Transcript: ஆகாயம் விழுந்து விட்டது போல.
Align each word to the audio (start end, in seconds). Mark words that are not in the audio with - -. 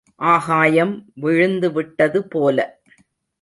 ஆகாயம் 0.19 0.93
விழுந்து 1.15 1.71
விட்டது 1.71 2.27
போல. 2.27 2.57